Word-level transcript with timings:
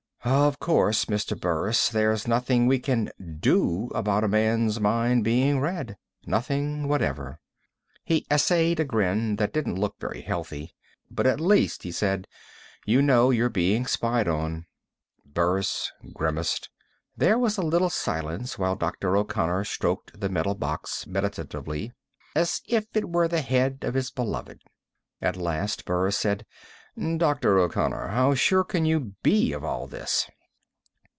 "Of 0.23 0.59
course, 0.59 1.05
Mr. 1.05 1.37
Burris, 1.39 1.89
there's 1.89 2.27
nothing 2.27 2.67
we 2.67 2.77
can 2.77 3.09
do 3.39 3.87
about 3.95 4.23
a 4.23 4.27
man's 4.27 4.79
mind 4.79 5.23
being 5.23 5.59
read. 5.59 5.97
Nothing 6.27 6.87
whatever." 6.87 7.39
He 8.03 8.27
essayed 8.29 8.79
a 8.79 8.85
grin 8.85 9.37
that 9.37 9.51
didn't 9.51 9.79
look 9.79 9.95
very 9.99 10.21
healthy. 10.21 10.75
"But 11.09 11.25
at 11.25 11.39
least," 11.39 11.81
he 11.81 11.91
said, 11.91 12.27
"you 12.85 13.01
know 13.01 13.31
you're 13.31 13.49
being 13.49 13.87
spied 13.87 14.27
on." 14.27 14.67
Burris 15.25 15.91
grimaced. 16.13 16.69
There 17.17 17.39
was 17.39 17.57
a 17.57 17.63
little 17.63 17.89
silence 17.89 18.59
while 18.59 18.75
Dr. 18.75 19.17
O'Connor 19.17 19.63
stroked 19.63 20.19
the 20.21 20.29
metal 20.29 20.53
box 20.53 21.07
meditatively, 21.07 21.93
as 22.35 22.61
if 22.67 22.85
it 22.93 23.09
were 23.09 23.27
the 23.27 23.41
head 23.41 23.79
of 23.81 23.95
his 23.95 24.11
beloved. 24.11 24.61
At 25.19 25.35
last, 25.35 25.83
Burris 25.85 26.15
said: 26.19 26.45
"Dr. 27.17 27.57
O'Connor, 27.57 28.07
how 28.09 28.33
sure 28.33 28.65
can 28.65 28.83
you 28.85 29.15
be 29.23 29.53
of 29.53 29.63
all 29.63 29.87
this?" 29.87 30.27